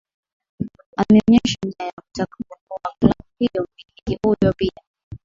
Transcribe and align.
ameonyesha 0.97 1.55
nia 1.65 1.85
ya 1.85 1.91
kutaka 2.01 2.35
kununua 2.47 2.95
klabu 2.99 3.29
hiyo 3.39 3.67
mmiliki 3.75 4.19
huyo 4.23 4.53
pia 4.57 4.81